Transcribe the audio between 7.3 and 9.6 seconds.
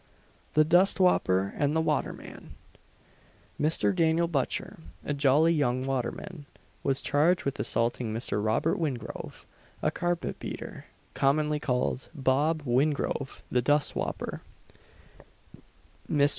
with assaulting Mr. Robert Wingrove,